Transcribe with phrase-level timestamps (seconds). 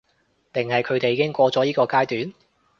[0.51, 2.33] 定係佢哋已經過咗呢個階段？